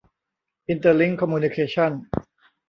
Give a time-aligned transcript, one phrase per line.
[0.67, 1.91] อินเตอร์ลิ้งค์ คอมมิวนิเคชั่น